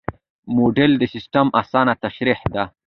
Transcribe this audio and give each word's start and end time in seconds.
موډل 0.55 0.91
د 0.99 1.03
سیسټم 1.13 1.47
اسانه 1.61 1.93
تشریح 2.03 2.41
ده. 2.53 2.63